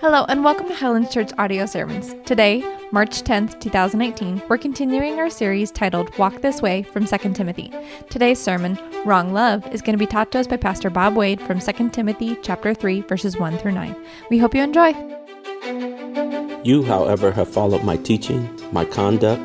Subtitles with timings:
[0.00, 2.14] Hello, and welcome to Highlands Church Audio Sermons.
[2.24, 2.62] Today,
[2.92, 7.72] March 10th, 2019, we're continuing our series titled Walk This Way from 2 Timothy.
[8.08, 11.40] Today's sermon, Wrong Love, is going to be taught to us by Pastor Bob Wade
[11.40, 13.96] from 2 Timothy chapter 3, verses 1 through 9.
[14.30, 14.94] We hope you enjoy.
[16.62, 19.42] You, however, have followed my teaching, my conduct,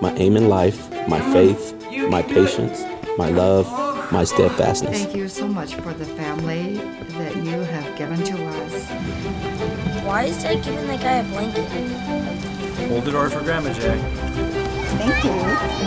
[0.00, 1.76] my aim in life, my faith,
[2.08, 2.82] my patience,
[3.16, 3.70] my love,
[4.10, 5.04] my steadfastness.
[5.04, 6.74] Thank you so much for the family
[7.18, 8.71] that you have given to us.
[10.12, 11.66] Why is Dad giving that guy a blanket?
[12.90, 13.98] Hold the door for Grandma, Jack.
[14.98, 15.30] Thank you.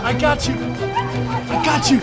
[0.02, 0.56] I got you.
[0.56, 1.98] I got you.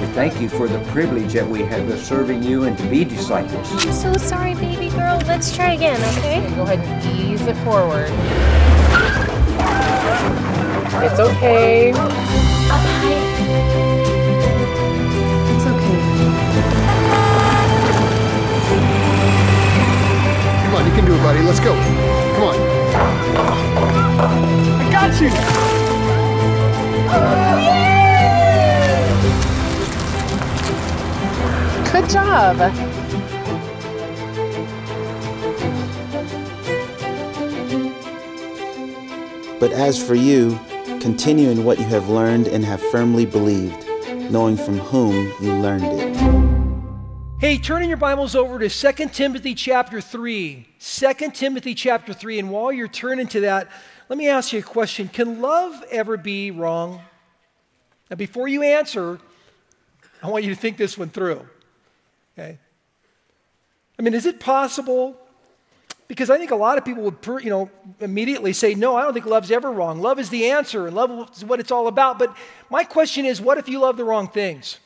[0.00, 3.04] We thank you for the privilege that we have of serving you and to be
[3.04, 3.70] disciples.
[3.84, 5.20] I'm so sorry, baby girl.
[5.26, 6.40] Let's try again, okay?
[6.56, 8.08] Go ahead and ease it forward.
[11.04, 12.47] It's okay.
[21.28, 21.42] Buddy.
[21.42, 21.74] Let's go.
[22.36, 22.56] Come on.
[24.80, 25.28] I got you.
[31.92, 32.56] Good job.
[39.60, 40.58] But as for you,
[41.02, 43.86] continue in what you have learned and have firmly believed,
[44.30, 46.37] knowing from whom you learned it.
[47.40, 50.66] Hey, turn in your Bibles over to 2 Timothy chapter 3.
[50.80, 52.40] 2 Timothy chapter 3.
[52.40, 53.68] And while you're turning to that,
[54.08, 55.06] let me ask you a question.
[55.06, 57.00] Can love ever be wrong?
[58.10, 59.20] Now, before you answer,
[60.20, 61.46] I want you to think this one through.
[62.36, 62.58] Okay?
[63.96, 65.16] I mean, is it possible?
[66.08, 67.70] Because I think a lot of people would, you know,
[68.00, 70.00] immediately say, "No, I don't think love's ever wrong.
[70.00, 72.36] Love is the answer, and love is what it's all about." But
[72.68, 74.80] my question is, what if you love the wrong things?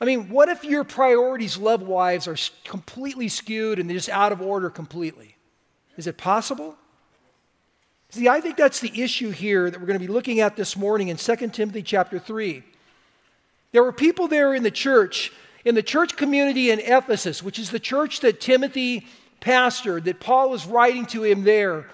[0.00, 4.30] I mean, what if your priorities love wise are completely skewed and they're just out
[4.30, 5.36] of order completely?
[5.96, 6.76] Is it possible?
[8.10, 10.76] See, I think that's the issue here that we're going to be looking at this
[10.76, 12.62] morning in 2 Timothy chapter 3.
[13.72, 15.32] There were people there in the church,
[15.64, 19.06] in the church community in Ephesus, which is the church that Timothy
[19.40, 21.90] pastored, that Paul was writing to him there.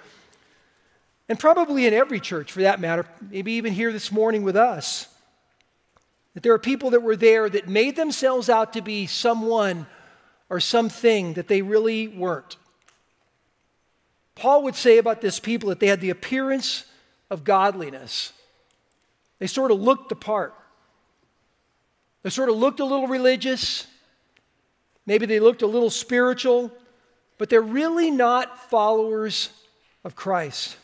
[1.29, 5.09] And probably in every church for that matter, maybe even here this morning with us.
[6.34, 9.87] That there are people that were there that made themselves out to be someone
[10.50, 12.56] or something that they really weren't.
[14.34, 16.84] Paul would say about this people that they had the appearance
[17.31, 18.33] of godliness.
[19.39, 20.55] They sort of looked the part.
[22.23, 23.87] They sort of looked a little religious.
[25.06, 26.73] Maybe they looked a little spiritual,
[27.39, 29.50] but they're really not followers
[30.05, 30.77] of Christ.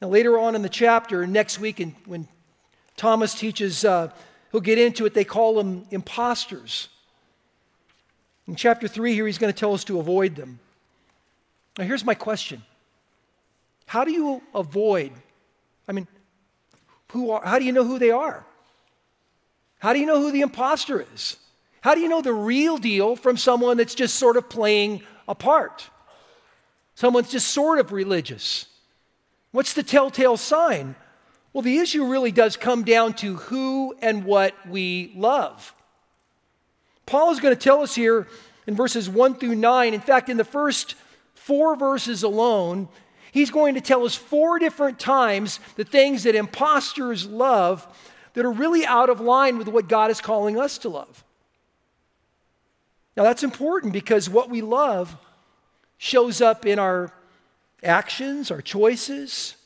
[0.00, 2.26] Now, later on in the chapter, next week, in, when
[2.96, 4.10] Thomas teaches, uh,
[4.50, 6.88] he'll get into it, they call them imposters.
[8.46, 10.58] In chapter 3 here, he's going to tell us to avoid them.
[11.78, 12.62] Now, here's my question
[13.86, 15.12] How do you avoid?
[15.88, 16.06] I mean,
[17.12, 18.44] who are, how do you know who they are?
[19.78, 21.36] How do you know who the imposter is?
[21.80, 25.34] How do you know the real deal from someone that's just sort of playing a
[25.34, 25.90] part?
[26.94, 28.66] Someone's just sort of religious.
[29.50, 30.94] What's the telltale sign?
[31.52, 35.74] Well, the issue really does come down to who and what we love.
[37.04, 38.26] Paul is going to tell us here
[38.66, 39.94] in verses 1 through 9.
[39.94, 40.94] In fact, in the first
[41.34, 42.88] four verses alone,
[43.32, 47.86] he's going to tell us four different times the things that imposters love
[48.34, 51.22] that are really out of line with what God is calling us to love.
[53.14, 55.16] Now, that's important because what we love
[55.98, 57.12] shows up in our
[57.82, 59.56] actions, our choices,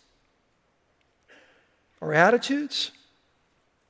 [2.06, 2.92] our attitudes.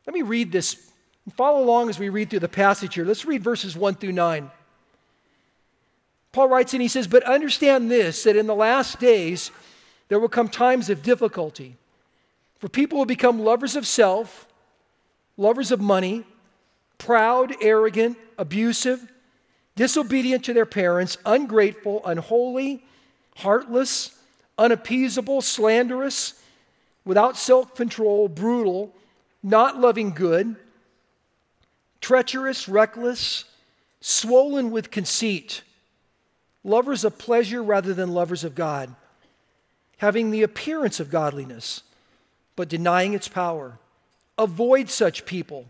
[0.07, 0.91] Let me read this.
[1.37, 3.05] Follow along as we read through the passage here.
[3.05, 4.51] Let's read verses 1 through 9.
[6.33, 9.51] Paul writes and he says, But understand this, that in the last days
[10.09, 11.77] there will come times of difficulty.
[12.59, 14.47] For people will become lovers of self,
[15.37, 16.25] lovers of money,
[16.99, 19.13] proud, arrogant, abusive,
[19.75, 22.83] disobedient to their parents, ungrateful, unholy,
[23.37, 24.19] heartless,
[24.57, 26.41] unappeasable, slanderous,
[27.07, 28.93] without self control, brutal,
[29.43, 30.57] not loving good,
[32.03, 33.45] treacherous, reckless,
[34.03, 35.63] swollen with conceit,
[36.63, 38.95] lovers of pleasure rather than lovers of God,
[39.99, 41.83] having the appearance of godliness,
[42.57, 43.79] but denying its power.
[44.37, 45.67] Avoid such people.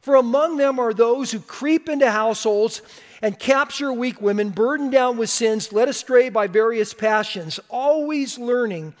[0.00, 2.82] For among them are those who creep into households
[3.20, 8.94] and capture weak women, burdened down with sins, led astray by various passions, always learning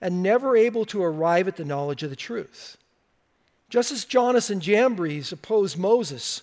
[0.00, 2.76] and never able to arrive at the knowledge of the truth.
[3.70, 6.42] Just as Jannes and Jambres opposed Moses,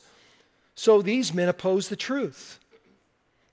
[0.75, 2.59] so these men oppose the truth.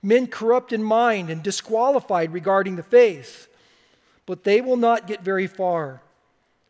[0.01, 3.47] men corrupt in mind and disqualified regarding the faith.
[4.25, 6.01] But they will not get very far,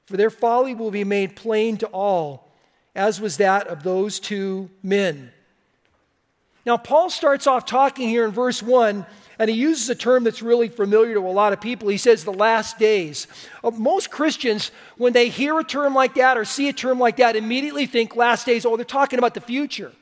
[0.05, 2.49] for their folly will be made plain to all,
[2.95, 5.31] as was that of those two men.
[6.65, 9.05] Now, Paul starts off talking here in verse 1
[9.39, 11.87] and he uses a term that's really familiar to a lot of people.
[11.87, 13.25] He says the last days.
[13.63, 17.17] Uh, most Christians, when they hear a term like that or see a term like
[17.17, 19.93] that, immediately think last days, oh, they're talking about the future.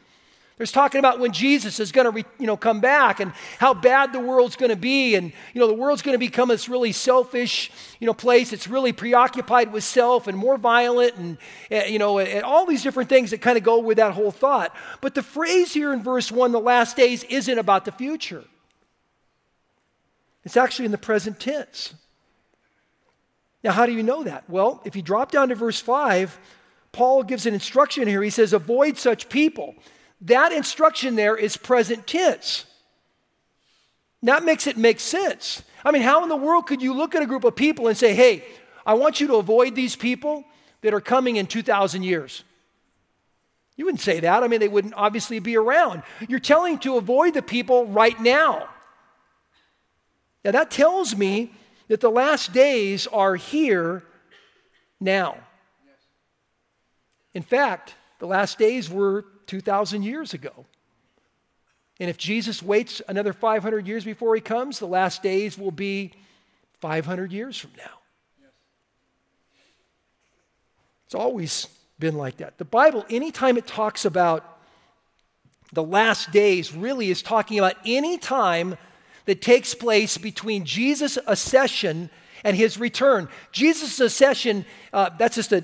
[0.58, 4.12] They're talking about when Jesus is going to, you know, come back and how bad
[4.12, 6.92] the world's going to be, and you know, the world's going to become this really
[6.92, 7.70] selfish,
[8.00, 8.52] you know, place.
[8.52, 11.38] It's really preoccupied with self and more violent, and
[11.72, 14.32] uh, you know, and all these different things that kind of go with that whole
[14.32, 14.76] thought.
[15.00, 18.44] But the phrase here in verse one, "the last days," isn't about the future.
[20.48, 21.94] It's actually in the present tense.
[23.66, 24.50] Now, how do you know that?
[24.50, 26.40] Well, if you drop down to verse 5,
[26.94, 28.24] Paul gives an instruction here.
[28.24, 29.76] He says, Avoid such people.
[30.22, 32.64] That instruction there is present tense.
[34.24, 35.64] That makes it make sense.
[35.84, 37.98] I mean, how in the world could you look at a group of people and
[37.98, 38.46] say, Hey,
[38.86, 40.46] I want you to avoid these people
[40.80, 42.46] that are coming in 2,000 years?
[43.76, 44.44] You wouldn't say that.
[44.44, 46.04] I mean, they wouldn't obviously be around.
[46.30, 48.70] You're telling to avoid the people right now.
[50.44, 51.52] Now, that tells me
[51.88, 54.04] that the last days are here
[55.00, 55.38] now.
[57.34, 60.66] In fact, the last days were 2,000 years ago.
[62.00, 66.14] And if Jesus waits another 500 years before he comes, the last days will be
[66.82, 67.84] 500 years from now.
[71.06, 71.68] It's always
[72.00, 72.58] been like that.
[72.58, 74.60] The Bible, anytime it talks about
[75.72, 78.78] the last days, really is talking about any time
[79.28, 82.10] that takes place between Jesus' ascension
[82.44, 83.28] and his return.
[83.52, 85.64] Jesus' ascension, uh, that's just a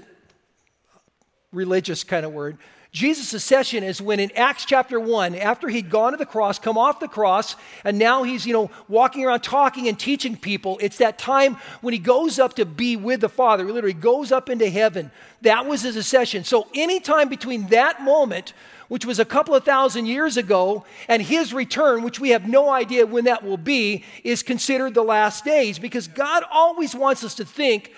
[1.51, 2.57] religious kind of word.
[2.91, 6.77] Jesus' ascension is when in Acts chapter 1, after he'd gone to the cross, come
[6.77, 10.77] off the cross, and now he's, you know, walking around talking and teaching people.
[10.79, 13.65] It's that time when he goes up to be with the Father.
[13.65, 15.09] He literally goes up into heaven.
[15.41, 16.43] That was his ascension.
[16.43, 18.53] So anytime between that moment
[18.93, 22.69] which was a couple of thousand years ago, and his return, which we have no
[22.69, 27.33] idea when that will be, is considered the last days because God always wants us
[27.33, 27.91] to think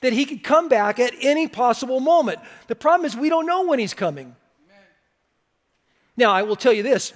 [0.00, 2.40] that he could come back at any possible moment.
[2.66, 4.34] The problem is we don't know when he's coming.
[6.16, 7.12] Now, I will tell you this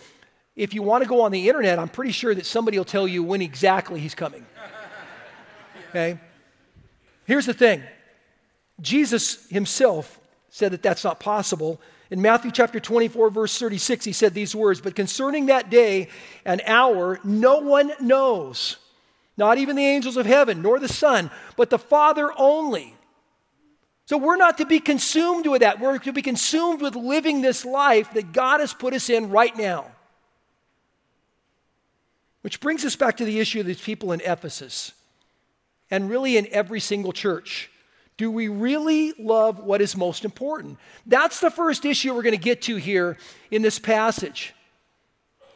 [0.55, 3.09] if you want to go on the internet, I'm pretty sure that somebody will tell
[3.09, 4.47] you when exactly he's coming.
[5.91, 6.21] Okay?
[7.25, 7.83] Here's the thing
[8.81, 10.21] Jesus himself
[10.51, 11.81] said that that's not possible.
[12.15, 16.07] In Matthew chapter 24, verse 36, he said these words But concerning that day
[16.45, 18.77] and hour, no one knows,
[19.37, 22.95] not even the angels of heaven, nor the Son, but the Father only.
[24.07, 25.81] So we're not to be consumed with that.
[25.81, 29.57] We're to be consumed with living this life that God has put us in right
[29.57, 29.87] now.
[32.43, 34.93] Which brings us back to the issue of these people in Ephesus
[35.91, 37.73] and really in every single church.
[38.17, 40.79] Do we really love what is most important?
[41.05, 43.17] That's the first issue we're going to get to here
[43.51, 44.55] in this passage.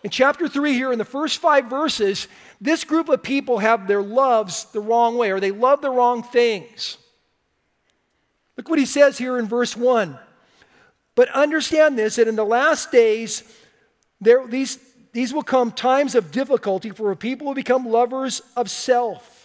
[0.02, 2.28] In chapter 3, here in the first five verses,
[2.60, 6.22] this group of people have their loves the wrong way, or they love the wrong
[6.22, 6.98] things.
[8.56, 10.18] Look what he says here in verse 1.
[11.14, 13.42] But understand this that in the last days,
[14.20, 14.78] there, these,
[15.12, 19.37] these will come times of difficulty for people who become lovers of self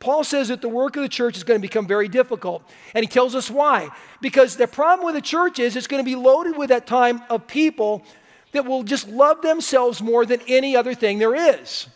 [0.00, 2.62] Paul says that the work of the church is going to become very difficult.
[2.94, 3.90] And he tells us why.
[4.20, 7.22] Because the problem with the church is it's going to be loaded with that time
[7.28, 8.04] of people
[8.52, 11.88] that will just love themselves more than any other thing there is.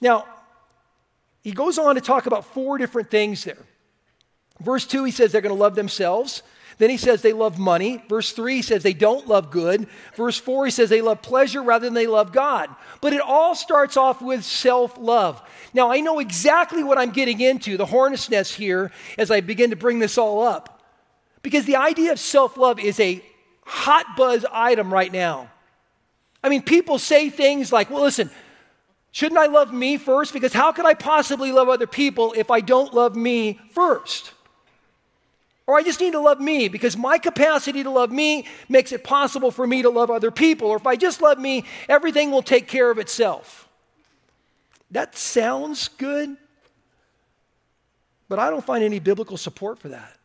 [0.00, 0.26] Now,
[1.42, 3.64] he goes on to talk about four different things there.
[4.60, 6.42] Verse 2, he says they're going to love themselves.
[6.78, 8.02] Then he says they love money.
[8.08, 9.86] Verse 3 he says they don't love good.
[10.16, 12.70] Verse 4 he says they love pleasure rather than they love God.
[13.00, 15.42] But it all starts off with self love.
[15.74, 19.70] Now I know exactly what I'm getting into, the hornet's nest here, as I begin
[19.70, 20.82] to bring this all up.
[21.42, 23.22] Because the idea of self love is a
[23.64, 25.50] hot buzz item right now.
[26.42, 28.30] I mean, people say things like, well, listen,
[29.12, 30.32] shouldn't I love me first?
[30.32, 34.32] Because how could I possibly love other people if I don't love me first?
[35.66, 39.04] Or I just need to love me because my capacity to love me makes it
[39.04, 40.68] possible for me to love other people.
[40.68, 43.68] Or if I just love me, everything will take care of itself.
[44.90, 46.36] That sounds good,
[48.28, 50.18] but I don't find any biblical support for that.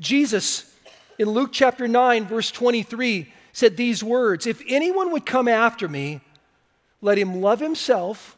[0.00, 0.72] Jesus,
[1.18, 6.20] in Luke chapter 9, verse 23, said these words If anyone would come after me,
[7.00, 8.37] let him love himself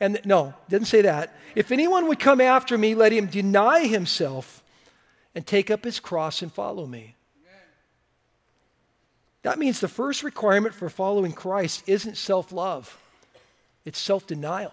[0.00, 1.34] and no, didn't say that.
[1.54, 4.62] If anyone would come after me, let him deny himself
[5.34, 7.14] and take up his cross and follow me.
[9.42, 12.98] That means the first requirement for following Christ isn't self love,
[13.84, 14.72] it's self denial.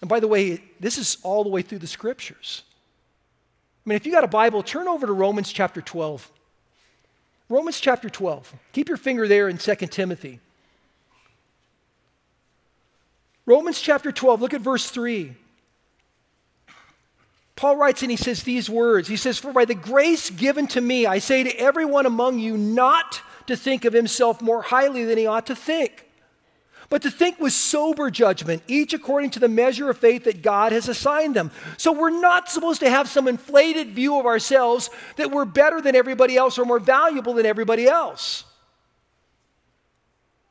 [0.00, 2.62] And by the way, this is all the way through the scriptures.
[3.84, 6.30] I mean, if you got a Bible, turn over to Romans chapter 12.
[7.48, 8.54] Romans chapter 12.
[8.72, 10.40] Keep your finger there in 2 Timothy.
[13.46, 15.34] Romans chapter 12, look at verse 3.
[17.54, 20.80] Paul writes and he says these words He says, For by the grace given to
[20.80, 25.16] me, I say to everyone among you not to think of himself more highly than
[25.16, 26.06] he ought to think,
[26.90, 30.72] but to think with sober judgment, each according to the measure of faith that God
[30.72, 31.50] has assigned them.
[31.78, 35.96] So we're not supposed to have some inflated view of ourselves that we're better than
[35.96, 38.44] everybody else or more valuable than everybody else.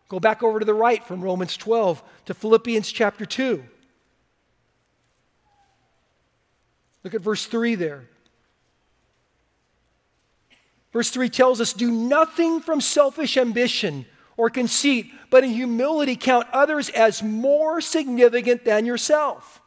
[0.08, 3.64] Go back over to the right from Romans 12 to Philippians chapter 2.
[7.04, 8.06] Look at verse 3 there.
[10.92, 14.06] Verse 3 tells us do nothing from selfish ambition
[14.38, 19.62] or conceit, but in humility count others as more significant than yourself.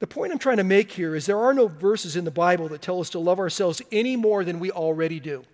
[0.00, 2.68] The point I'm trying to make here is there are no verses in the Bible
[2.68, 5.44] that tell us to love ourselves any more than we already do.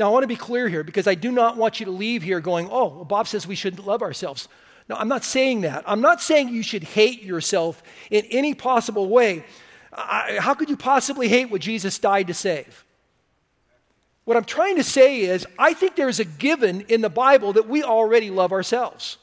[0.00, 2.22] Now, I want to be clear here because I do not want you to leave
[2.22, 4.48] here going, oh, well, Bob says we shouldn't love ourselves.
[4.88, 5.84] No, I'm not saying that.
[5.86, 9.44] I'm not saying you should hate yourself in any possible way.
[9.92, 12.86] I, how could you possibly hate what Jesus died to save?
[14.24, 17.68] What I'm trying to say is, I think there's a given in the Bible that
[17.68, 19.18] we already love ourselves.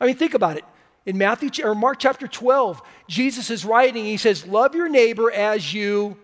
[0.00, 0.64] I mean, think about it.
[1.04, 5.74] In Matthew or Mark chapter 12, Jesus is writing, he says, Love your neighbor as
[5.74, 6.16] you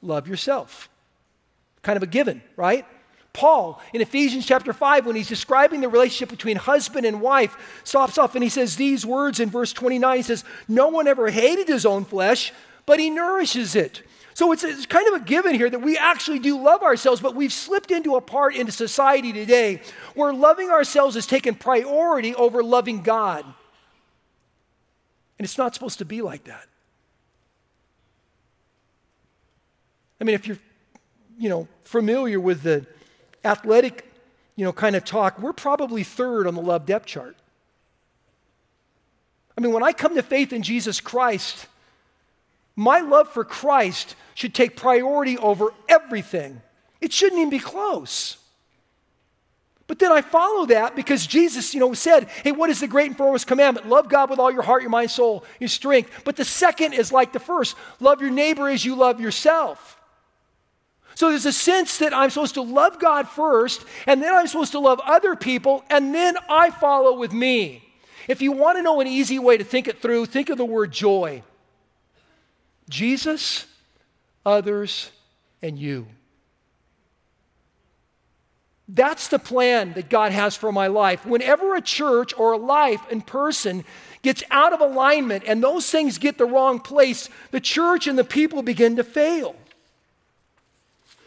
[0.00, 0.88] love yourself.
[1.86, 2.84] Kind of a given, right?
[3.32, 8.18] Paul in Ephesians chapter 5, when he's describing the relationship between husband and wife, stops
[8.18, 10.16] off and he says these words in verse 29.
[10.16, 12.52] He says, No one ever hated his own flesh,
[12.86, 14.02] but he nourishes it.
[14.34, 17.36] So it's, it's kind of a given here that we actually do love ourselves, but
[17.36, 19.80] we've slipped into a part into society today
[20.16, 23.44] where loving ourselves has taken priority over loving God.
[25.38, 26.66] And it's not supposed to be like that.
[30.20, 30.58] I mean, if you're,
[31.38, 32.86] you know, familiar with the
[33.44, 34.10] athletic,
[34.56, 37.36] you know, kind of talk, we're probably third on the love depth chart.
[39.56, 41.66] I mean, when I come to faith in Jesus Christ,
[42.74, 46.60] my love for Christ should take priority over everything.
[47.00, 48.36] It shouldn't even be close.
[49.86, 53.06] But then I follow that because Jesus, you know, said, hey, what is the great
[53.06, 53.88] and foremost commandment?
[53.88, 56.10] Love God with all your heart, your mind, soul, your strength.
[56.24, 59.95] But the second is like the first love your neighbor as you love yourself.
[61.16, 64.72] So there's a sense that I'm supposed to love God first, and then I'm supposed
[64.72, 67.82] to love other people, and then I follow with me.
[68.28, 70.64] If you want to know an easy way to think it through, think of the
[70.64, 71.42] word joy
[72.90, 73.64] Jesus,
[74.44, 75.10] others,
[75.62, 76.06] and you.
[78.86, 81.24] That's the plan that God has for my life.
[81.24, 83.84] Whenever a church or a life and person
[84.20, 88.22] gets out of alignment and those things get the wrong place, the church and the
[88.22, 89.56] people begin to fail.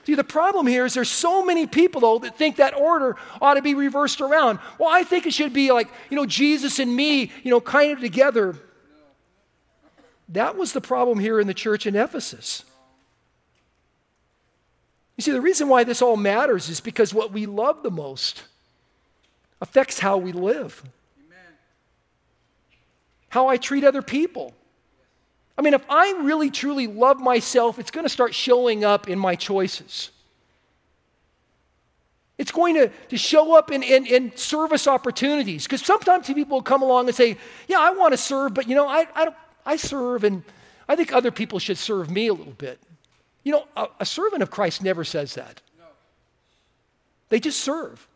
[0.09, 3.53] See, the problem here is there's so many people, though, that think that order ought
[3.53, 4.57] to be reversed around.
[4.79, 7.91] Well, I think it should be like, you know, Jesus and me, you know, kind
[7.91, 8.55] of together.
[10.29, 12.63] That was the problem here in the church in Ephesus.
[15.15, 18.45] You see, the reason why this all matters is because what we love the most
[19.61, 20.81] affects how we live,
[21.23, 21.53] Amen.
[23.29, 24.55] how I treat other people.
[25.59, 29.19] I mean, if I really truly love myself, it's going to start showing up in
[29.19, 30.09] my choices.
[32.37, 35.65] It's going to, to show up in, in, in service opportunities.
[35.65, 37.35] Because sometimes people come along and say,
[37.67, 39.27] Yeah, I want to serve, but you know, I, I,
[39.65, 40.43] I serve and
[40.87, 42.79] I think other people should serve me a little bit.
[43.43, 45.61] You know, a, a servant of Christ never says that.
[45.77, 45.83] No.
[47.27, 48.07] They just serve.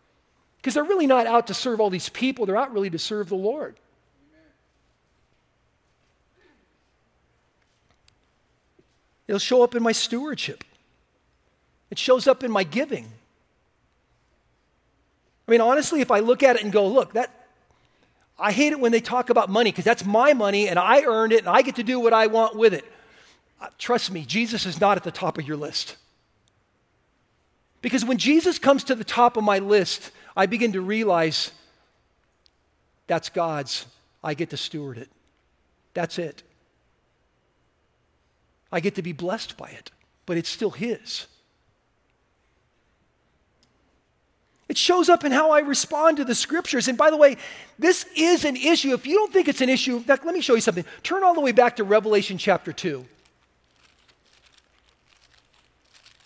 [0.60, 3.28] Because they're really not out to serve all these people, they're out really to serve
[3.28, 3.76] the Lord.
[9.28, 10.64] It'll show up in my stewardship.
[11.90, 13.08] It shows up in my giving.
[15.48, 17.48] I mean, honestly, if I look at it and go, look, that
[18.40, 21.34] I hate it when they talk about money because that's my money and I earned
[21.34, 22.86] it and I get to do what I want with it.
[23.62, 25.98] Uh, trust me, Jesus is not at the top of your list.
[27.82, 31.52] Because when Jesus comes to the top of my list, I begin to realize
[33.08, 33.86] that's God's.
[34.24, 35.10] I get to steward it.
[35.94, 36.44] That's it.
[38.74, 39.92] I get to be blessed by it,
[40.26, 41.28] but it's still His.
[44.68, 46.88] It shows up in how I respond to the scriptures.
[46.88, 47.38] And by the way,
[47.78, 48.94] this is an issue.
[48.94, 50.86] If you don't think it's an issue, in fact, let me show you something.
[51.04, 53.06] Turn all the way back to Revelation chapter 2.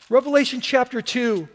[0.09, 1.49] Revelation chapter 2.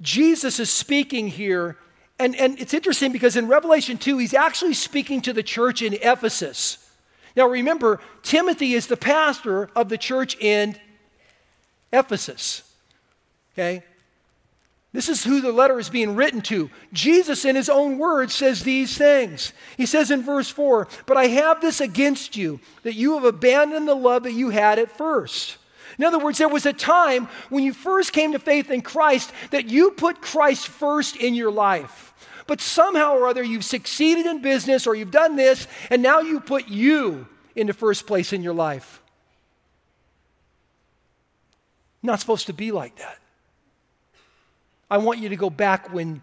[0.00, 1.76] Jesus is speaking here.
[2.18, 5.92] And, and it's interesting because in Revelation 2, he's actually speaking to the church in
[5.94, 6.81] Ephesus.
[7.36, 10.76] Now remember, Timothy is the pastor of the church in
[11.92, 12.62] Ephesus.
[13.54, 13.82] Okay?
[14.92, 16.70] This is who the letter is being written to.
[16.92, 19.54] Jesus, in his own words, says these things.
[19.78, 23.88] He says in verse 4 But I have this against you, that you have abandoned
[23.88, 25.56] the love that you had at first.
[25.98, 29.32] In other words, there was a time when you first came to faith in Christ
[29.50, 32.11] that you put Christ first in your life.
[32.46, 36.40] But somehow or other, you've succeeded in business or you've done this, and now you
[36.40, 39.02] put you into first place in your life.
[42.02, 43.18] Not supposed to be like that.
[44.90, 46.20] I want you to go back when,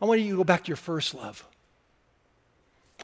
[0.00, 1.44] I want you to go back to your first love.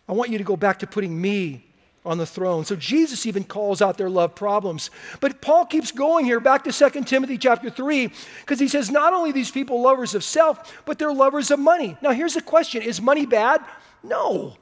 [0.09, 1.65] I want you to go back to putting me
[2.05, 2.65] on the throne.
[2.65, 4.91] So Jesus even calls out their love problems.
[5.21, 9.13] But Paul keeps going here back to 2 Timothy chapter 3 because he says not
[9.13, 11.97] only these people lovers of self, but they're lovers of money.
[12.03, 13.63] Now here's the question, is money bad?
[14.03, 14.57] No.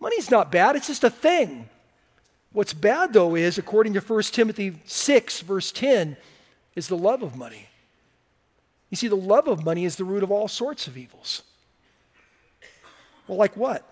[0.00, 1.68] Money's not bad, it's just a thing.
[2.52, 6.16] What's bad though is according to 1 Timothy 6 verse 10
[6.74, 7.68] is the love of money.
[8.90, 11.42] You see, the love of money is the root of all sorts of evils.
[13.26, 13.84] Well, like what?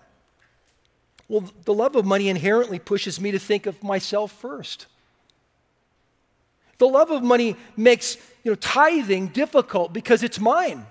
[1.29, 4.85] Well, the love of money inherently pushes me to think of myself first.
[6.77, 10.85] The love of money makes you know, tithing difficult because it's mine.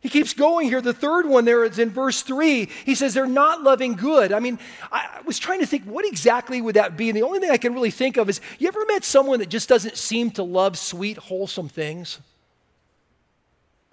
[0.00, 0.80] He keeps going here.
[0.80, 2.68] The third one there is in verse 3.
[2.84, 4.32] He says they're not loving good.
[4.32, 4.58] I mean,
[4.92, 7.08] I was trying to think what exactly would that be?
[7.08, 9.48] And the only thing I can really think of is you ever met someone that
[9.48, 12.20] just doesn't seem to love sweet, wholesome things?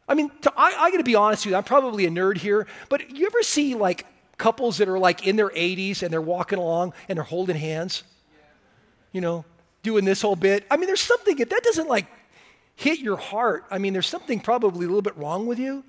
[0.07, 2.37] I mean, to, I, I got to be honest with you, I'm probably a nerd
[2.37, 4.05] here, but you ever see like
[4.37, 8.03] couples that are like in their 80s and they're walking along and they're holding hands?
[9.11, 9.45] You know,
[9.83, 10.65] doing this whole bit.
[10.69, 12.07] I mean, there's something, if that doesn't like
[12.75, 15.83] hit your heart, I mean, there's something probably a little bit wrong with you.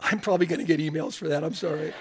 [0.00, 1.44] I'm probably to get emails for that.
[1.44, 1.92] I'm sorry.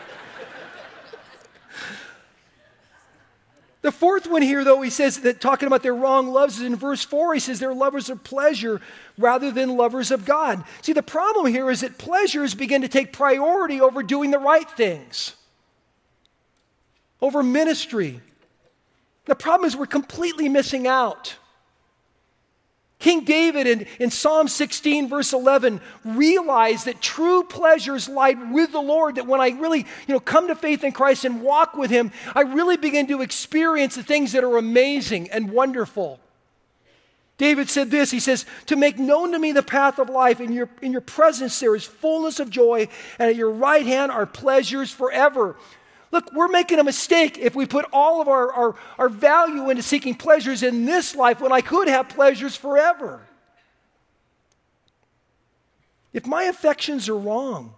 [3.81, 6.75] The fourth one here, though, he says that talking about their wrong loves is in
[6.75, 7.35] verse 4.
[7.35, 8.81] He says they're lovers of pleasure
[9.17, 10.65] rather than lovers of God.
[10.81, 14.69] See, the problem here is that pleasures begin to take priority over doing the right
[14.69, 15.35] things,
[17.21, 18.19] over ministry.
[19.25, 21.35] The problem is we're completely missing out.
[22.99, 28.81] King David in, in Psalm 16, verse 11, realized that true pleasures lie with the
[28.81, 29.15] Lord.
[29.15, 32.11] That when I really you know, come to faith in Christ and walk with Him,
[32.35, 36.19] I really begin to experience the things that are amazing and wonderful.
[37.37, 40.51] David said this He says, To make known to me the path of life, in
[40.51, 44.25] your, in your presence there is fullness of joy, and at your right hand are
[44.25, 45.55] pleasures forever.
[46.11, 49.83] Look, we're making a mistake if we put all of our, our, our value into
[49.83, 53.21] seeking pleasures in this life when I could have pleasures forever.
[56.11, 57.75] If my affections are wrong,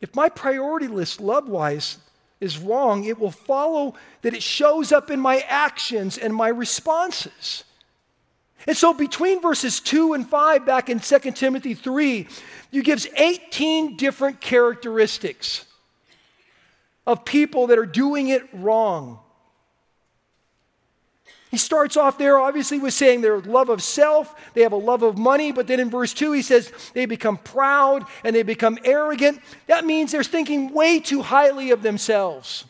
[0.00, 1.98] if my priority list, love wise,
[2.40, 7.64] is wrong, it will follow that it shows up in my actions and my responses.
[8.66, 12.26] And so between verses 2 and 5 back in 2 Timothy 3,
[12.72, 15.66] you gives 18 different characteristics
[17.06, 19.18] of people that are doing it wrong.
[21.50, 25.02] He starts off there, obviously, with saying their love of self, they have a love
[25.02, 28.78] of money, but then in verse 2, he says they become proud and they become
[28.84, 29.40] arrogant.
[29.66, 32.66] That means they're thinking way too highly of themselves.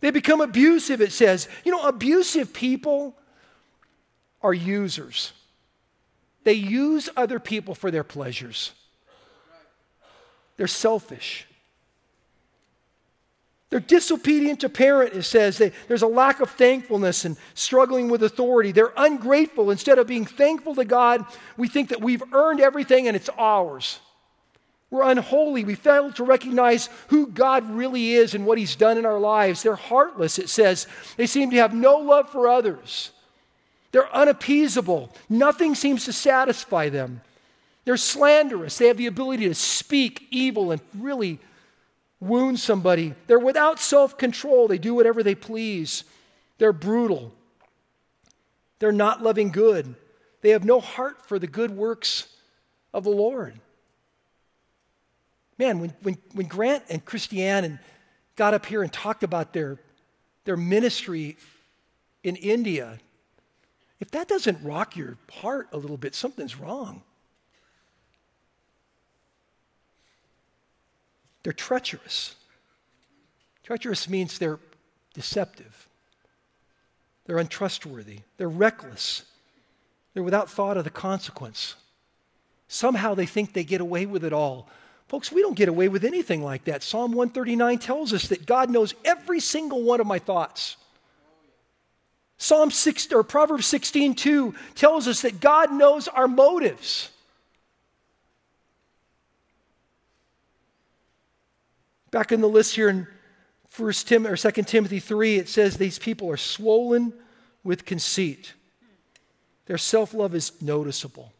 [0.00, 1.48] They become abusive, it says.
[1.64, 3.16] You know, abusive people
[4.42, 5.32] are users,
[6.44, 8.72] they use other people for their pleasures,
[10.58, 11.46] they're selfish.
[13.72, 15.56] They're disobedient to parent, it says.
[15.56, 18.70] They, there's a lack of thankfulness and struggling with authority.
[18.70, 19.70] They're ungrateful.
[19.70, 21.24] Instead of being thankful to God,
[21.56, 24.00] we think that we've earned everything and it's ours.
[24.90, 25.64] We're unholy.
[25.64, 29.62] We fail to recognize who God really is and what He's done in our lives.
[29.62, 30.86] They're heartless, it says.
[31.16, 33.10] They seem to have no love for others.
[33.90, 35.14] They're unappeasable.
[35.30, 37.22] Nothing seems to satisfy them.
[37.86, 38.76] They're slanderous.
[38.76, 41.38] They have the ability to speak evil and really
[42.22, 43.14] wound somebody.
[43.26, 44.68] They're without self control.
[44.68, 46.04] They do whatever they please.
[46.58, 47.32] They're brutal.
[48.78, 49.94] They're not loving good.
[50.40, 52.28] They have no heart for the good works
[52.94, 53.54] of the Lord.
[55.58, 57.78] Man, when, when, when Grant and Christiane and
[58.36, 59.78] got up here and talked about their,
[60.44, 61.36] their ministry
[62.24, 62.98] in India,
[64.00, 67.02] if that doesn't rock your heart a little bit, something's wrong.
[71.42, 72.36] They're treacherous.
[73.62, 74.58] Treacherous means they're
[75.14, 75.88] deceptive,
[77.26, 79.22] they're untrustworthy, they're reckless,
[80.14, 81.76] they're without thought of the consequence.
[82.66, 84.68] Somehow they think they get away with it all.
[85.06, 86.82] Folks, we don't get away with anything like that.
[86.82, 90.76] Psalm 139 tells us that God knows every single one of my thoughts.
[92.38, 97.10] Psalm 6 or Proverbs 16, 2 tells us that God knows our motives.
[102.12, 103.08] Back in the list here in
[103.76, 107.14] 1 Tim or 2 Timothy 3, it says these people are swollen
[107.64, 108.52] with conceit.
[109.66, 111.32] Their self-love is noticeable.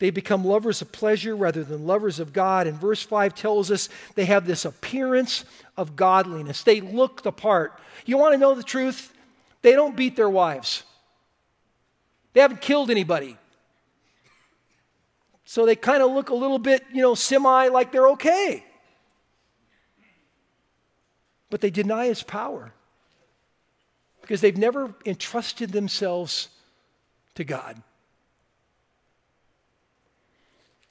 [0.00, 2.66] They become lovers of pleasure rather than lovers of God.
[2.66, 5.44] And verse 5 tells us they have this appearance
[5.76, 6.62] of godliness.
[6.62, 7.78] They look the part.
[8.06, 9.12] You want to know the truth?
[9.62, 10.82] They don't beat their wives,
[12.32, 13.36] they haven't killed anybody.
[15.44, 18.64] So they kind of look a little bit, you know, semi like they're okay.
[21.50, 22.72] But they deny his power
[24.22, 26.48] because they've never entrusted themselves
[27.34, 27.82] to God.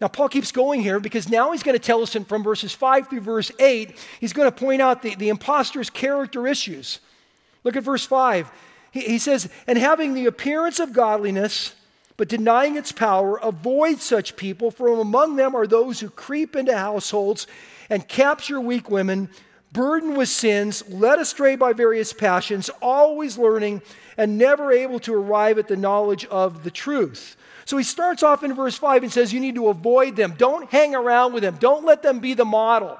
[0.01, 2.73] Now, Paul keeps going here because now he's going to tell us in, from verses
[2.73, 6.99] 5 through verse 8, he's going to point out the, the impostor's character issues.
[7.63, 8.49] Look at verse 5.
[8.91, 11.75] He, he says, And having the appearance of godliness,
[12.15, 16.77] but denying its power, avoid such people, for among them are those who creep into
[16.77, 17.45] households
[17.89, 19.29] and capture weak women,
[19.71, 23.81] burdened with sins, led astray by various passions, always learning,
[24.17, 27.37] and never able to arrive at the knowledge of the truth.
[27.65, 30.33] So he starts off in verse 5 and says, You need to avoid them.
[30.37, 31.57] Don't hang around with them.
[31.59, 32.99] Don't let them be the model.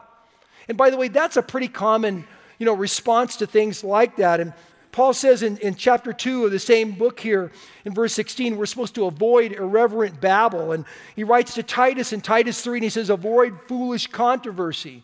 [0.67, 2.25] And by the way, that's a pretty common
[2.59, 4.39] you know, response to things like that.
[4.39, 4.53] And
[4.91, 7.51] Paul says in, in chapter 2 of the same book here,
[7.85, 10.71] in verse 16, we're supposed to avoid irreverent babble.
[10.71, 15.03] And he writes to Titus in Titus 3, and he says, Avoid foolish controversy.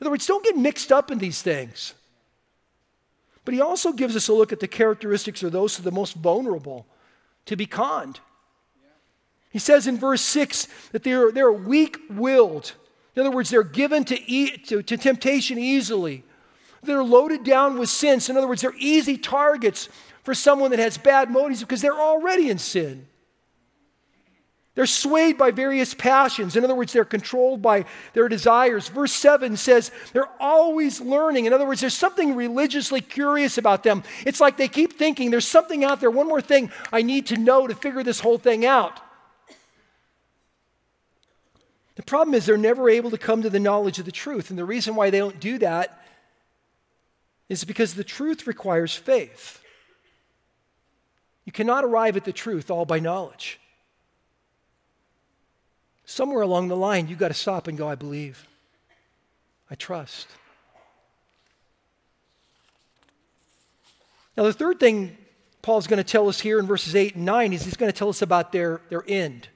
[0.00, 1.94] In other words, don't get mixed up in these things.
[3.44, 5.90] But he also gives us a look at the characteristics of those who are the
[5.90, 6.86] most vulnerable
[7.46, 8.20] to be conned.
[9.50, 12.72] He says in verse 6 that they're, they're weak willed.
[13.16, 16.22] In other words, they're given to, eat, to, to temptation easily.
[16.82, 18.30] They're loaded down with sins.
[18.30, 19.88] In other words, they're easy targets
[20.22, 23.06] for someone that has bad motives because they're already in sin.
[24.80, 26.56] They're swayed by various passions.
[26.56, 28.88] In other words, they're controlled by their desires.
[28.88, 31.44] Verse 7 says they're always learning.
[31.44, 34.02] In other words, there's something religiously curious about them.
[34.24, 37.36] It's like they keep thinking there's something out there, one more thing I need to
[37.36, 38.98] know to figure this whole thing out.
[41.96, 44.48] The problem is they're never able to come to the knowledge of the truth.
[44.48, 46.02] And the reason why they don't do that
[47.50, 49.62] is because the truth requires faith.
[51.44, 53.59] You cannot arrive at the truth all by knowledge.
[56.10, 58.44] Somewhere along the line, you've got to stop and go, I believe.
[59.70, 60.26] I trust.
[64.36, 65.16] Now, the third thing
[65.62, 67.96] Paul's going to tell us here in verses 8 and 9 is he's going to
[67.96, 69.46] tell us about their, their end.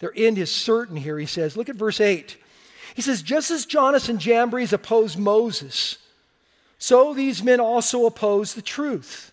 [0.00, 1.56] Their end is certain here, he says.
[1.56, 2.36] Look at verse 8.
[2.96, 5.98] He says, Just as Jannes and Jambres opposed Moses,
[6.76, 9.30] so these men also oppose the truth.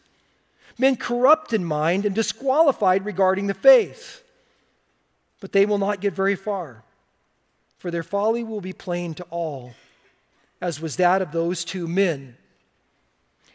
[0.77, 4.21] Men corrupt in mind and disqualified regarding the faith.
[5.39, 6.83] But they will not get very far,
[7.77, 9.73] for their folly will be plain to all,
[10.61, 12.37] as was that of those two men.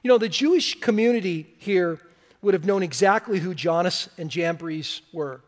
[0.02, 2.00] You know, the Jewish community here
[2.42, 5.42] would have known exactly who Jannes and Jambres were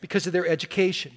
[0.00, 1.12] because of their education.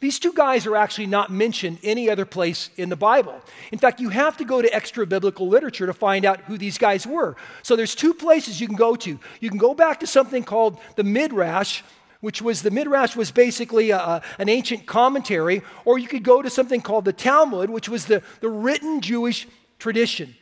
[0.00, 3.40] These two guys are actually not mentioned any other place in the Bible.
[3.72, 6.78] In fact, you have to go to extra biblical literature to find out who these
[6.78, 7.34] guys were.
[7.62, 9.18] So there's two places you can go to.
[9.40, 11.82] You can go back to something called the Midrash,
[12.20, 16.50] which was the Midrash was basically a, an ancient commentary, or you could go to
[16.50, 19.46] something called the Talmud, which was the, the written Jewish
[19.78, 20.34] tradition,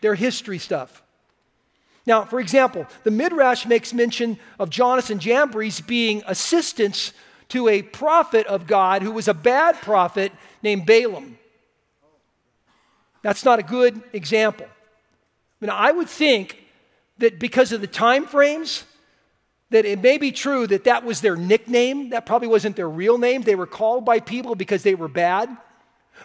[0.00, 1.02] their history stuff.
[2.06, 7.12] Now, for example, the Midrash makes mention of and Jambres being assistants
[7.50, 11.38] to a prophet of God who was a bad prophet named Balaam.
[13.22, 14.66] That's not a good example.
[15.60, 16.62] Now, I would think
[17.18, 18.84] that because of the time frames,
[19.70, 22.10] that it may be true that that was their nickname.
[22.10, 23.42] That probably wasn't their real name.
[23.42, 25.54] They were called by people because they were bad.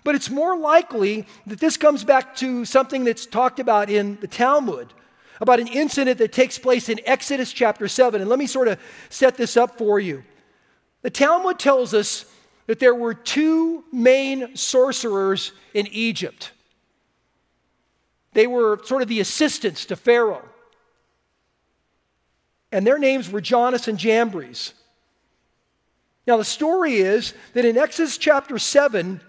[0.04, 4.28] But it's more likely that this comes back to something that's talked about in the
[4.28, 4.94] Talmud
[5.42, 8.22] about an incident that takes place in Exodus chapter 7.
[8.22, 8.80] And let me sort of
[9.10, 10.24] set this up for you.
[11.02, 12.26] The Talmud tells us
[12.68, 16.52] that there were two main sorcerers in Egypt.
[18.32, 20.48] They were sort of the assistants to Pharaoh.
[22.74, 24.74] And their names were Jannes and Jambres.
[26.26, 29.22] Now, the story is that in Exodus chapter 7,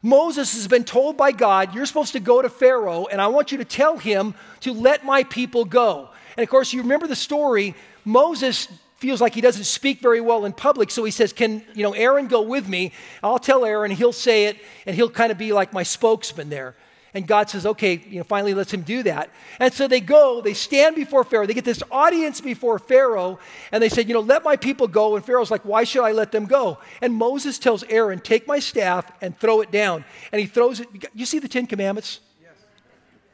[0.00, 3.52] Moses has been told by God, You're supposed to go to Pharaoh, and I want
[3.52, 6.08] you to tell him to let my people go.
[6.38, 7.74] And of course, you remember the story.
[8.06, 11.82] Moses feels like he doesn't speak very well in public, so he says, Can you
[11.82, 12.92] know Aaron go with me?
[13.22, 16.76] I'll tell Aaron, he'll say it, and he'll kind of be like my spokesman there.
[17.16, 19.30] And God says, okay, you know, finally lets him do that.
[19.58, 23.38] And so they go, they stand before Pharaoh, they get this audience before Pharaoh,
[23.72, 25.16] and they said, you know, let my people go.
[25.16, 26.76] And Pharaoh's like, why should I let them go?
[27.00, 30.04] And Moses tells Aaron, take my staff and throw it down.
[30.30, 30.88] And he throws it.
[31.14, 32.20] You see the Ten Commandments?
[32.42, 32.52] Yes.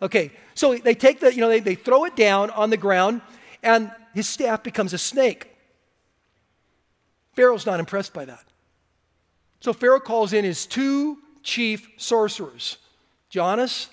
[0.01, 3.21] Okay, so they take the, you know, they, they throw it down on the ground,
[3.64, 5.51] and his staff becomes a snake.
[7.33, 8.45] Pharaoh's not impressed by that.
[9.59, 12.79] So Pharaoh calls in his two chief sorcerers.
[13.33, 13.88] Jannes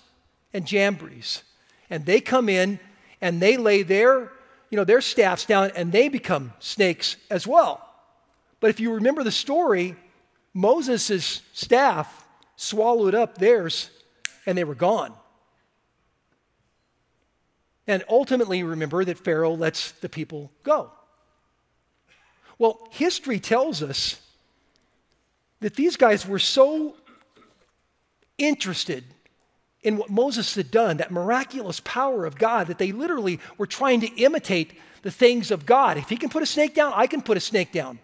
[0.54, 1.44] and Jambres.
[1.90, 2.78] And they come in
[3.22, 4.34] and they lay their,
[4.70, 7.90] you know, their staffs down and they become snakes as well.
[8.60, 9.96] But if you remember the story,
[10.54, 13.90] Moses' staff swallowed up theirs
[14.46, 15.14] and they were gone.
[17.88, 20.92] And ultimately, remember that Pharaoh lets the people go.
[22.58, 24.20] Well, history tells us
[25.62, 26.96] that these guys were so
[28.38, 29.06] interested
[29.82, 34.02] in what Moses had done, that miraculous power of God, that they literally were trying
[34.02, 35.98] to imitate the things of God.
[35.98, 38.00] If he can put a snake down, I can put a snake down.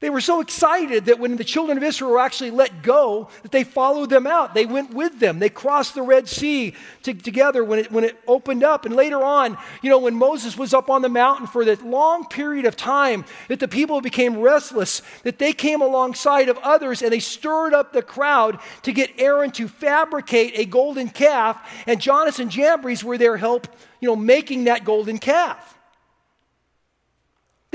[0.00, 3.52] They were so excited that when the children of Israel were actually let go, that
[3.52, 4.52] they followed them out.
[4.52, 5.38] They went with them.
[5.38, 8.84] They crossed the Red Sea to, together when it, when it opened up.
[8.84, 12.26] And later on, you know, when Moses was up on the mountain for that long
[12.26, 17.12] period of time, that the people became restless, that they came alongside of others and
[17.12, 21.56] they stirred up the crowd to get Aaron to fabricate a golden calf.
[21.86, 23.68] And and Jambres were there help,
[24.00, 25.73] you know, making that golden calf.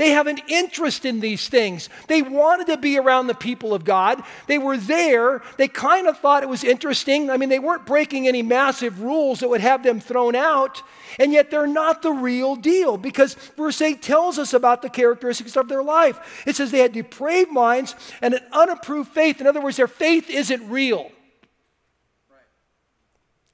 [0.00, 1.90] They have an interest in these things.
[2.06, 4.22] They wanted to be around the people of God.
[4.46, 5.42] They were there.
[5.58, 7.28] They kind of thought it was interesting.
[7.28, 10.82] I mean, they weren't breaking any massive rules that would have them thrown out.
[11.18, 15.54] And yet they're not the real deal because verse 8 tells us about the characteristics
[15.54, 16.44] of their life.
[16.46, 19.38] It says they had depraved minds and an unapproved faith.
[19.38, 21.12] In other words, their faith isn't real.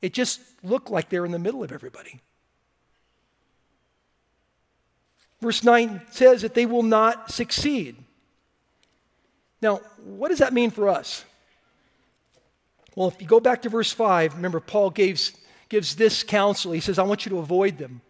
[0.01, 2.21] It just looked like they're in the middle of everybody.
[5.41, 7.97] Verse 9 says that they will not succeed.
[9.61, 11.25] Now, what does that mean for us?
[12.95, 15.33] Well, if you go back to verse 5, remember, Paul gives,
[15.69, 16.73] gives this counsel.
[16.73, 18.01] He says, I want you to avoid them.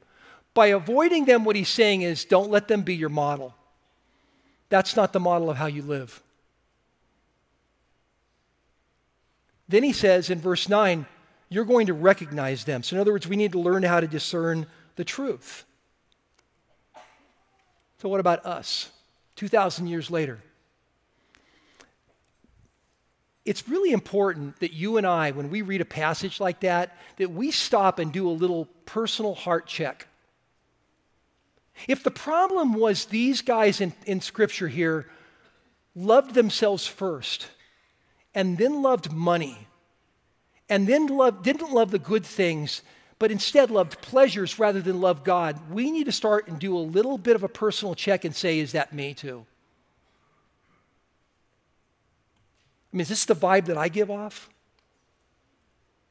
[0.55, 3.55] By avoiding them, what he's saying is, don't let them be your model.
[4.69, 6.23] That's not the model of how you live.
[9.69, 11.07] Then he says in verse 9,
[11.49, 12.83] you're going to recognize them.
[12.83, 15.65] So, in other words, we need to learn how to discern the truth.
[17.99, 18.91] So, what about us,
[19.37, 20.39] 2,000 years later?
[23.45, 27.31] It's really important that you and I, when we read a passage like that, that
[27.31, 30.09] we stop and do a little personal heart check.
[31.87, 35.07] If the problem was these guys in, in Scripture here
[35.95, 37.47] loved themselves first,
[38.35, 39.69] and then loved money,
[40.69, 42.83] and then loved, didn't love the good things
[43.19, 46.79] but instead loved pleasures rather than love God, we need to start and do a
[46.79, 49.47] little bit of a personal check and say, is that me too?
[52.93, 54.49] I mean, is this the vibe that I give off?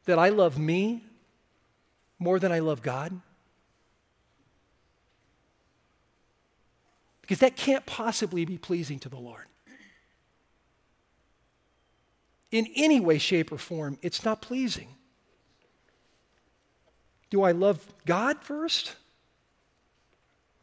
[0.06, 1.04] That I love me
[2.20, 3.20] more than I love God?
[7.22, 9.46] Because that can't possibly be pleasing to the Lord.
[12.52, 14.90] In any way, shape, or form, it's not pleasing.
[17.36, 18.96] Do I love God first?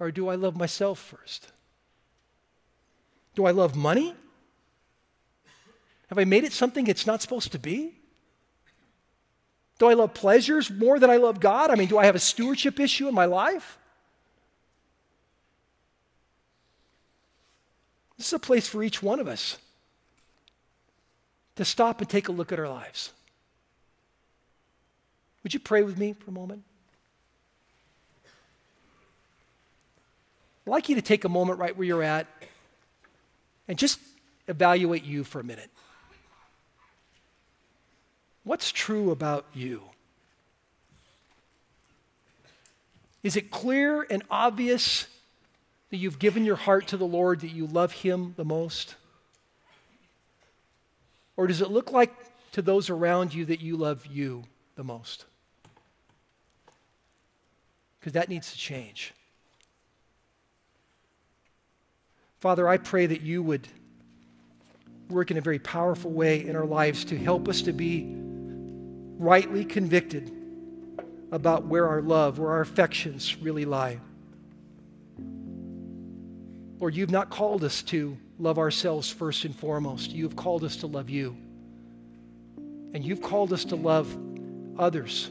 [0.00, 1.52] Or do I love myself first?
[3.34, 4.14] Do I love money?
[6.08, 7.92] Have I made it something it's not supposed to be?
[9.78, 11.70] Do I love pleasures more than I love God?
[11.70, 13.76] I mean, do I have a stewardship issue in my life?
[18.16, 19.58] This is a place for each one of us
[21.56, 23.12] to stop and take a look at our lives.
[25.42, 26.62] Would you pray with me for a moment?
[30.66, 32.26] I'd like you to take a moment right where you're at
[33.66, 33.98] and just
[34.46, 35.70] evaluate you for a minute.
[38.44, 39.82] What's true about you?
[43.22, 45.06] Is it clear and obvious
[45.90, 48.96] that you've given your heart to the Lord, that you love Him the most?
[51.36, 52.12] Or does it look like
[52.52, 55.24] to those around you that you love you the most?
[58.02, 59.14] Because that needs to change.
[62.40, 63.68] Father, I pray that you would
[65.08, 68.12] work in a very powerful way in our lives to help us to be
[69.18, 70.32] rightly convicted
[71.30, 74.00] about where our love, where our affections really lie.
[76.80, 80.10] Lord, you've not called us to love ourselves first and foremost.
[80.10, 81.36] You've called us to love you.
[82.94, 84.12] And you've called us to love
[84.76, 85.30] others.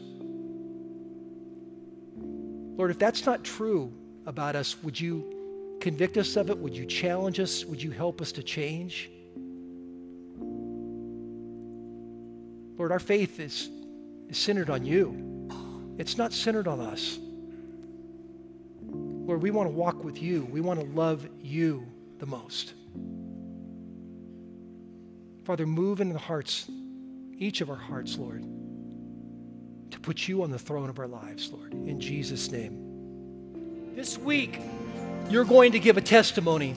[2.82, 3.94] Lord, if that's not true
[4.26, 6.58] about us, would you convict us of it?
[6.58, 7.64] Would you challenge us?
[7.64, 9.12] Would you help us to change?
[12.80, 13.70] Lord, our faith is,
[14.30, 15.48] is centered on you.
[16.00, 17.20] It's not centered on us.
[18.90, 20.46] Lord, we want to walk with you.
[20.46, 21.86] We want to love you
[22.18, 22.74] the most.
[25.46, 26.68] Father, move in the hearts,
[27.38, 28.44] each of our hearts, Lord,
[29.92, 33.94] to put you on the throne of our lives, Lord, in Jesus' name.
[33.96, 34.60] This week,
[35.30, 36.76] you're going to give a testimony.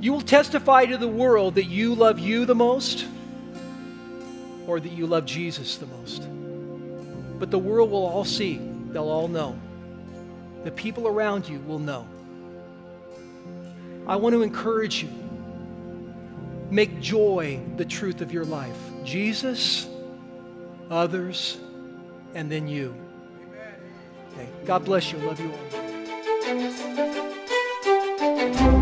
[0.00, 3.06] You will testify to the world that you love you the most
[4.66, 6.28] or that you love Jesus the most.
[7.38, 9.58] But the world will all see, they'll all know.
[10.64, 12.06] The people around you will know.
[14.06, 15.10] I want to encourage you.
[16.70, 18.76] Make joy the truth of your life.
[19.04, 19.86] Jesus,
[20.92, 21.58] others,
[22.34, 22.94] and then you.
[24.32, 24.48] Okay.
[24.64, 25.18] God bless you.
[25.18, 25.52] Love you
[28.30, 28.81] all.